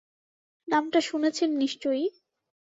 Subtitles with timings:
[0.67, 2.05] নামটা শুনেছেন নিশ্চয়ই?